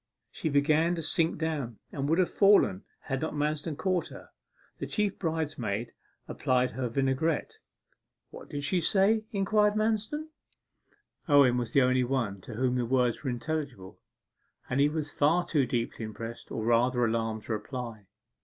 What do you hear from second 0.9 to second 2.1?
to sink down, and